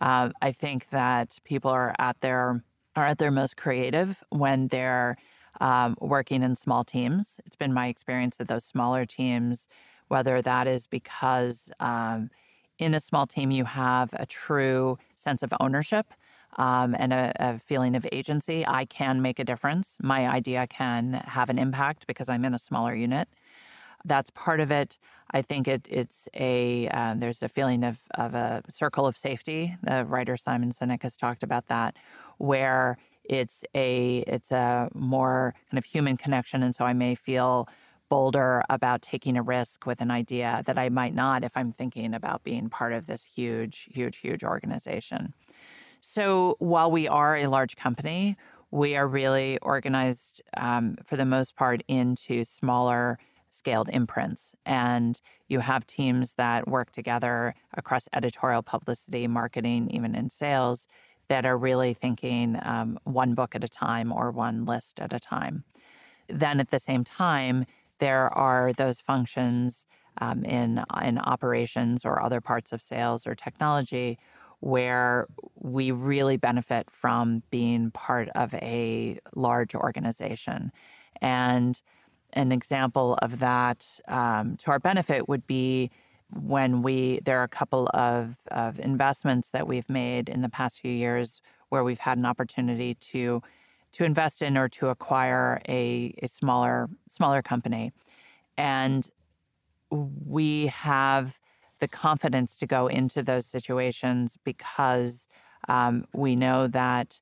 [0.00, 2.64] Uh, I think that people are at their
[2.96, 5.18] are at their most creative when they're
[5.60, 7.40] um, working in small teams.
[7.44, 9.68] It's been my experience that those smaller teams,
[10.08, 12.30] whether that is because um,
[12.78, 16.12] in a small team you have a true sense of ownership
[16.56, 18.66] um, and a, a, feeling of agency.
[18.66, 19.98] I can make a difference.
[20.02, 23.28] My idea can have an impact because I'm in a smaller unit.
[24.04, 24.98] That's part of it.
[25.30, 29.76] I think it, it's a uh, there's a feeling of of a circle of safety.
[29.82, 31.96] The writer Simon Sinek has talked about that,
[32.38, 37.68] where it's a it's a more kind of human connection, and so I may feel
[38.08, 42.14] bolder about taking a risk with an idea that I might not if I'm thinking
[42.14, 45.34] about being part of this huge, huge, huge organization.
[46.00, 48.36] So while we are a large company,
[48.70, 53.18] we are really organized um, for the most part into smaller
[53.50, 54.54] scaled imprints.
[54.66, 60.86] And you have teams that work together across editorial, publicity, marketing, even in sales,
[61.28, 65.20] that are really thinking um, one book at a time or one list at a
[65.20, 65.64] time.
[66.28, 67.64] Then at the same time,
[67.98, 69.86] there are those functions
[70.20, 74.18] um, in in operations or other parts of sales or technology
[74.60, 80.72] where we really benefit from being part of a large organization.
[81.20, 81.80] And
[82.32, 85.90] an example of that um, to our benefit would be
[86.30, 90.80] when we there are a couple of, of investments that we've made in the past
[90.80, 93.42] few years where we've had an opportunity to
[93.92, 97.92] to invest in or to acquire a, a smaller smaller company.
[98.56, 99.08] And
[99.90, 101.38] we have
[101.80, 105.28] the confidence to go into those situations because
[105.68, 107.20] um, we know that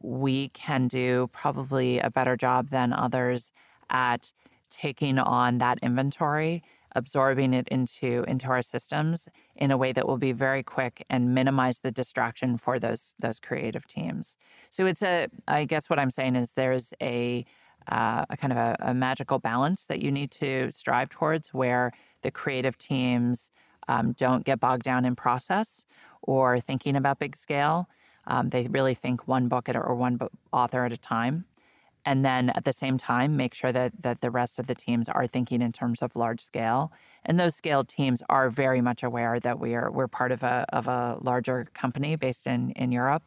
[0.00, 3.52] we can do probably a better job than others
[3.90, 4.32] at
[4.70, 6.62] taking on that inventory
[6.94, 11.34] absorbing it into into our systems in a way that will be very quick and
[11.34, 14.36] minimize the distraction for those those creative teams
[14.70, 17.44] so it's a i guess what i'm saying is there's a
[17.88, 21.92] uh, a kind of a, a, magical balance that you need to strive towards where
[22.22, 23.50] the creative teams
[23.88, 25.84] um, don't get bogged down in process
[26.22, 27.88] or thinking about big scale.
[28.26, 30.20] Um, they really think one book at, or one
[30.52, 31.44] author at a time.
[32.04, 35.08] And then at the same time, make sure that, that the rest of the teams
[35.08, 36.92] are thinking in terms of large scale.
[37.24, 40.66] And those scaled teams are very much aware that we are we're part of a
[40.72, 43.22] of a larger company based in, in Europe.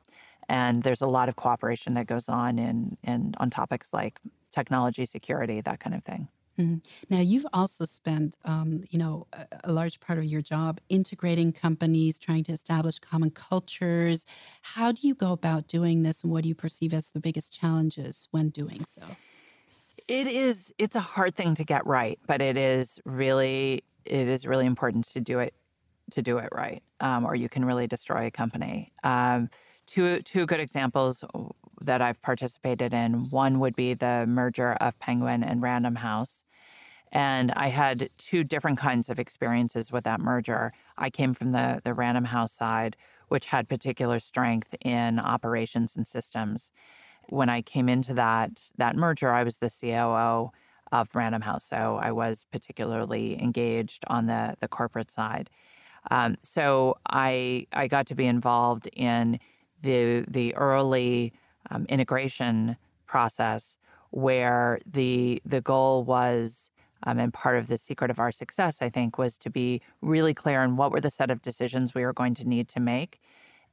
[0.50, 4.20] And there's a lot of cooperation that goes on in, in on topics like
[4.52, 6.28] technology security, that kind of thing.
[6.60, 6.76] Mm-hmm.
[7.14, 11.52] Now, you've also spent, um, you know, a, a, large part of your job integrating
[11.52, 14.26] companies, trying to establish common cultures.
[14.62, 17.52] How do you go about doing this, and what do you perceive as the biggest
[17.52, 19.02] challenges when doing so?
[20.08, 20.74] It is.
[20.78, 25.06] It's a hard thing to get right, but it is really, it is really important
[25.10, 25.54] to do it,
[26.12, 28.94] to do it right, um, or you can really destroy a company.
[29.04, 29.50] Um,
[29.88, 31.24] two two good examples
[31.82, 33.30] that I've participated in.
[33.30, 36.45] One would be the merger of Penguin and Random House.
[37.16, 40.74] And I had two different kinds of experiences with that merger.
[40.98, 42.98] I came from the, the Random House side,
[43.30, 46.74] which had particular strength in operations and systems.
[47.30, 50.52] When I came into that that merger, I was the COO
[50.92, 55.50] of Random House, so I was particularly engaged on the the corporate side.
[56.12, 59.40] Um, so I I got to be involved in
[59.82, 61.32] the the early
[61.72, 62.76] um, integration
[63.08, 63.78] process
[64.12, 66.72] where the the goal was
[67.04, 70.34] um, and part of the secret of our success i think was to be really
[70.34, 73.22] clear on what were the set of decisions we were going to need to make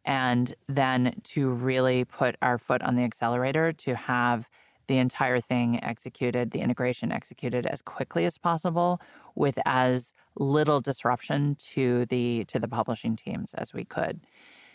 [0.04, 4.48] and then to really put our foot on the accelerator to have
[4.88, 9.00] the entire thing executed the integration executed as quickly as possible
[9.34, 14.20] with as little disruption to the to the publishing teams as we could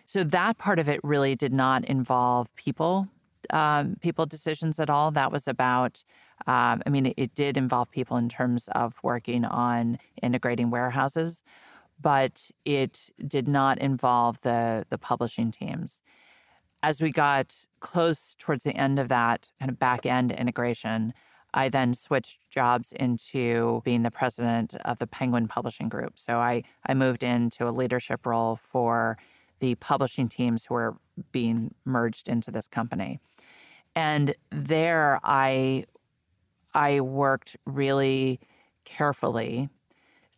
[0.08, 3.10] so that part of it really did not involve people,
[3.50, 5.12] um, people decisions at all.
[5.12, 6.06] That was about,
[6.46, 11.44] um, I mean, it, it did involve people in terms of working on integrating warehouses,
[12.00, 16.00] but it did not involve the the publishing teams.
[16.84, 21.14] As we got close towards the end of that kind of back end integration,
[21.54, 26.20] I then switched jobs into being the president of the Penguin Publishing Group.
[26.20, 29.18] So I, I moved into a leadership role for
[29.60, 30.98] the publishing teams who are
[31.32, 33.20] being merged into this company.
[33.96, 35.86] And there I
[36.74, 38.40] I worked really
[38.86, 39.70] carefully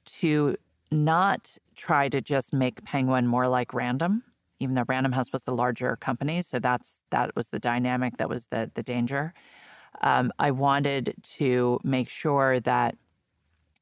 [0.06, 0.58] to
[0.92, 4.24] not try to just make Penguin more like Random,
[4.60, 6.42] even though Random House was the larger company.
[6.42, 9.34] So that's that was the dynamic, that was the the danger.
[10.02, 12.96] Um, I wanted to make sure that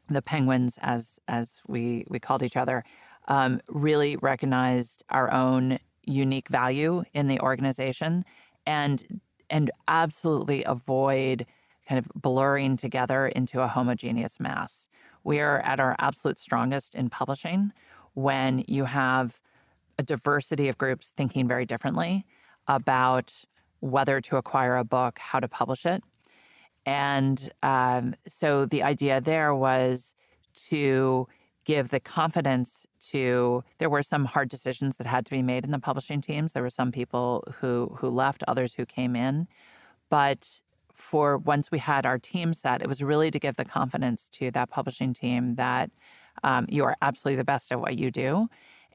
[0.10, 2.84] the Penguins, as as we we called each other,
[3.28, 8.24] um, really recognized our own unique value in the organization
[8.66, 11.46] and and absolutely avoid
[11.88, 14.90] kind of blurring together into a homogeneous mass.
[15.24, 17.72] We are at our absolute strongest in publishing
[18.14, 19.40] when you have
[19.98, 22.26] a diversity of groups thinking very differently
[22.68, 23.46] about
[23.80, 26.04] whether to acquire a book, how to publish it.
[26.86, 30.16] And um, so the idea there was
[30.70, 31.28] to
[31.66, 35.72] give the confidence to there were some hard decisions that had to be made in
[35.72, 39.50] the publishing teams there were some people who who left others who came in
[40.10, 40.62] but
[40.98, 44.52] for once we had our team set it was really to give the confidence to
[44.52, 45.90] that publishing team that
[46.44, 48.48] um, you are absolutely the best at what you do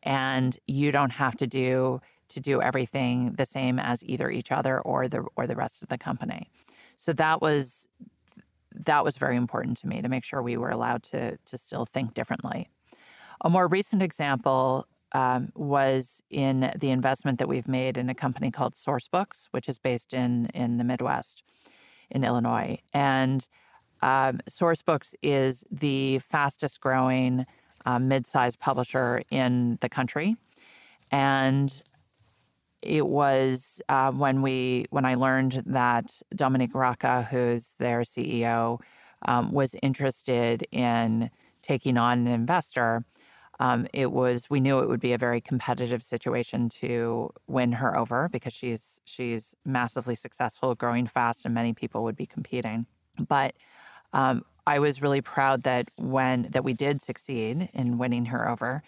[0.02, 4.80] and you don't have to do to do everything the same as either each other
[4.80, 6.50] or the or the rest of the company
[6.96, 7.86] so that was
[8.74, 11.84] that was very important to me to make sure we were allowed to to still
[11.84, 12.68] think differently.
[13.42, 18.50] A more recent example um, was in the investment that we've made in a company
[18.50, 21.42] called Sourcebooks, which is based in in the Midwest,
[22.12, 23.46] in Illinois, and
[24.02, 27.46] um, Sourcebooks is the fastest growing
[27.84, 30.36] uh, mid-sized publisher in the country,
[31.10, 31.82] and
[32.82, 38.80] it was uh, when we when I learned that Dominique Raccah, who's their CEO,
[39.26, 41.30] um, was interested in
[41.62, 43.04] taking on an investor.
[43.62, 47.96] Um, it was we knew it would be a very competitive situation to win her
[47.96, 52.86] over because she's she's massively successful, growing fast, and many people would be competing.
[53.28, 53.54] But
[54.12, 58.82] um, I was really proud that when that we did succeed in winning her over,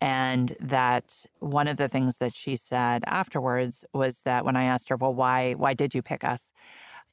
[0.00, 4.90] and that one of the things that she said afterwards was that when I asked
[4.90, 6.52] her, "Well, why why did you pick us?"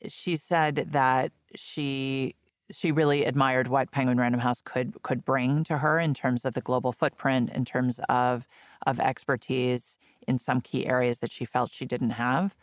[0.08, 2.36] she said that she
[2.72, 6.54] she really admired what Penguin Random House could could bring to her in terms of
[6.54, 8.48] the global footprint, in terms of
[8.86, 9.98] of expertise
[10.28, 12.56] in some key areas that she felt she didn't have.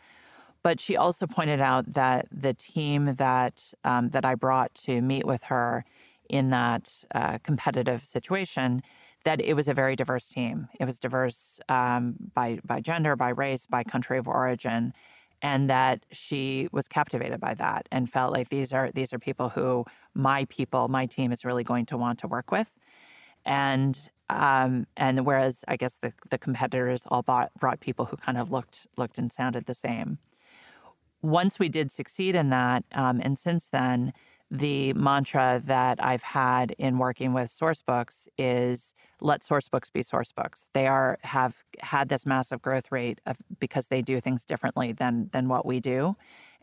[0.61, 5.25] But she also pointed out that the team that um, that I brought to meet
[5.25, 5.85] with her
[6.29, 8.81] in that uh, competitive situation
[9.25, 10.67] that it was a very diverse team.
[10.79, 14.93] It was diverse um, by by gender, by race, by country of origin,
[15.41, 19.49] and that she was captivated by that and felt like these are these are people
[19.49, 22.71] who my people, my team is really going to want to work with,
[23.45, 28.37] and um, and whereas I guess the the competitors all bought, brought people who kind
[28.37, 30.19] of looked looked and sounded the same.
[31.21, 34.13] Once we did succeed in that, um, and since then
[34.51, 40.69] the mantra that I've had in working with sourcebooks is let sourcebooks be sourcebooks.
[40.73, 45.29] They are have had this massive growth rate of, because they do things differently than
[45.33, 46.15] than what we do,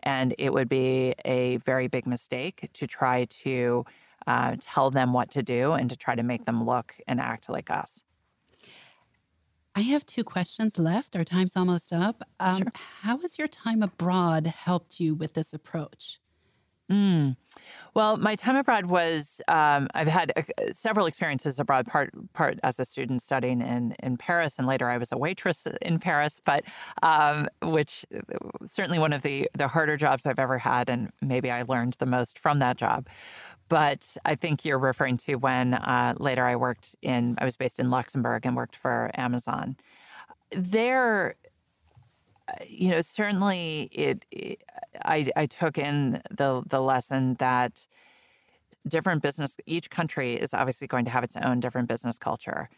[0.02, 3.84] and it would be a very big mistake to try to
[4.26, 7.48] uh, tell them what to do and to try to make them look and act
[7.48, 8.02] like us.
[9.76, 11.14] I have two questions left.
[11.14, 12.22] Our time's almost up.
[12.40, 12.66] Um, sure.
[13.02, 16.18] How has your time abroad helped you with this approach?
[16.90, 17.36] Mm.
[17.96, 21.86] Well, my time abroad was um, I've had uh, several experiences abroad.
[21.86, 25.66] Part part as a student studying in in Paris, and later I was a waitress
[25.80, 26.38] in Paris.
[26.44, 26.64] But
[27.02, 28.20] um, which uh,
[28.66, 32.04] certainly one of the the harder jobs I've ever had, and maybe I learned the
[32.04, 33.08] most from that job.
[33.70, 37.80] But I think you're referring to when uh, later I worked in I was based
[37.80, 39.74] in Luxembourg and worked for Amazon.
[40.50, 41.34] There
[42.66, 44.62] you know, certainly it, it,
[45.04, 47.86] I, I took in the the lesson that
[48.86, 52.68] different business each country is obviously going to have its own different business culture,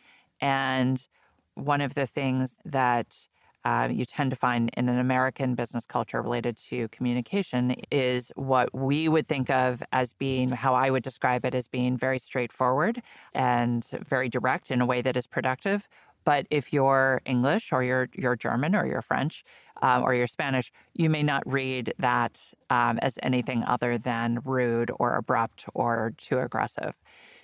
[0.41, 1.07] and
[1.55, 3.27] one of the things that
[3.65, 8.73] uh, you tend to find in an American business culture related to communication is what
[8.73, 13.03] we would think of as being how I would describe it as being very straightforward
[13.35, 15.89] and very direct in a way that is productive,
[16.29, 19.45] but if you're English or you're, you're German or you're French
[19.81, 24.91] um, or you're Spanish, you may not read that um, as anything other than rude
[24.99, 26.93] or abrupt or too aggressive.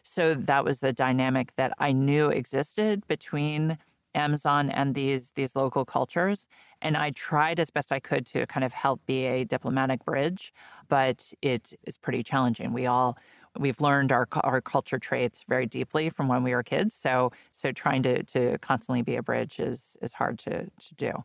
[0.03, 3.79] So that was the dynamic that I knew existed between
[4.15, 6.47] Amazon and these these local cultures.
[6.83, 10.53] And I tried as best I could to kind of help be a diplomatic bridge,
[10.89, 12.75] but it is pretty challenging.
[12.75, 13.17] We all
[13.59, 16.95] we've learned our our culture traits very deeply from when we were kids.
[16.95, 21.25] So so trying to to constantly be a bridge is is hard to to do.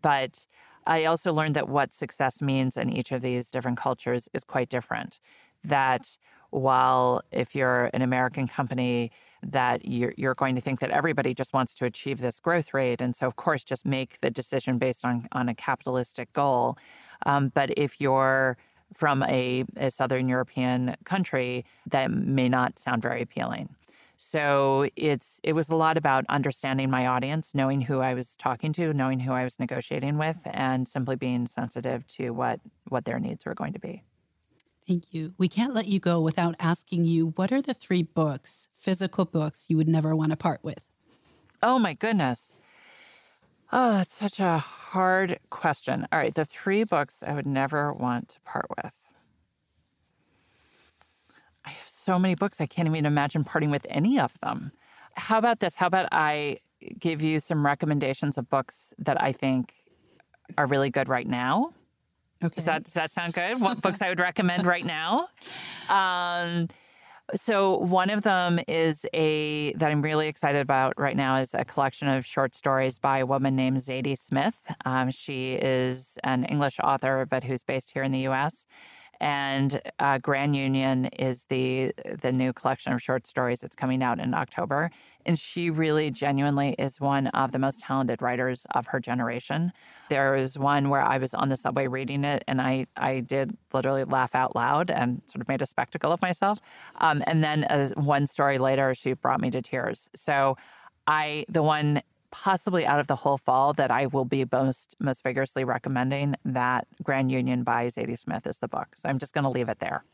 [0.00, 0.46] But
[0.86, 4.68] I also learned that what success means in each of these different cultures is quite
[4.68, 5.18] different.
[5.64, 6.16] That
[6.50, 9.10] while if you're an American company,
[9.42, 13.00] that you're, you're going to think that everybody just wants to achieve this growth rate.
[13.00, 16.78] And so, of course, just make the decision based on, on a capitalistic goal.
[17.24, 18.56] Um, but if you're
[18.94, 23.68] from a, a Southern European country that may not sound very appealing.
[24.18, 28.72] So it's it was a lot about understanding my audience, knowing who I was talking
[28.74, 33.18] to, knowing who I was negotiating with, and simply being sensitive to what what their
[33.18, 34.02] needs were going to be.
[34.86, 35.34] Thank you.
[35.36, 39.66] We can't let you go without asking you what are the three books, physical books,
[39.68, 40.84] you would never want to part with?
[41.62, 42.52] Oh, my goodness.
[43.72, 46.06] Oh, that's such a hard question.
[46.12, 48.94] All right, the three books I would never want to part with.
[51.64, 54.70] I have so many books, I can't even imagine parting with any of them.
[55.14, 55.74] How about this?
[55.74, 56.58] How about I
[56.98, 59.74] give you some recommendations of books that I think
[60.56, 61.72] are really good right now?
[62.44, 62.54] Okay.
[62.56, 63.60] Does that, does that sound good?
[63.60, 65.28] What books I would recommend right now?
[65.88, 66.66] Um,
[67.34, 71.64] so one of them is a that I'm really excited about right now is a
[71.64, 74.60] collection of short stories by a woman named Zadie Smith.
[74.84, 78.66] Um, she is an English author, but who's based here in the U.S
[79.20, 84.18] and uh, Grand Union is the the new collection of short stories that's coming out
[84.20, 84.90] in October.
[85.24, 89.72] And she really genuinely is one of the most talented writers of her generation.
[90.08, 93.56] There was one where I was on the subway reading it, and I I did
[93.72, 96.58] literally laugh out loud and sort of made a spectacle of myself.
[96.96, 100.08] Um, and then one story later, she brought me to tears.
[100.14, 100.56] So
[101.06, 102.02] I the one
[102.44, 106.86] possibly out of the whole fall that I will be most most vigorously recommending that
[107.02, 108.88] Grand Union by Zadie Smith is the book.
[108.96, 110.04] So I'm just going to leave it there.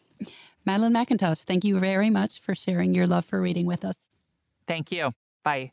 [0.65, 3.97] Madeline McIntosh, thank you very much for sharing your love for reading with us.
[4.67, 5.13] Thank you.
[5.43, 5.73] Bye.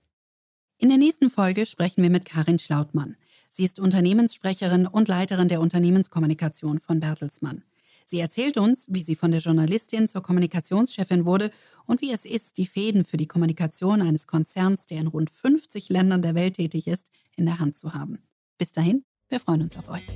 [0.80, 3.18] In der nächsten Folge sprechen wir mit Karin Schlautmann.
[3.50, 7.64] Sie ist Unternehmenssprecherin und Leiterin der Unternehmenskommunikation von Bertelsmann.
[8.10, 11.52] Sie erzählt uns, wie sie von der Journalistin zur Kommunikationschefin wurde
[11.86, 15.90] und wie es ist, die Fäden für die Kommunikation eines Konzerns, der in rund 50
[15.90, 17.06] Ländern der Welt tätig ist,
[17.36, 18.18] in der Hand zu haben.
[18.58, 20.08] Bis dahin, wir freuen uns auf euch.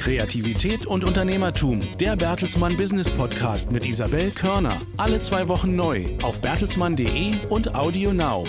[0.00, 1.82] Kreativität und Unternehmertum.
[1.98, 4.80] Der Bertelsmann Business Podcast mit Isabel Körner.
[4.96, 8.46] Alle zwei Wochen neu auf bertelsmann.de und Audio Now.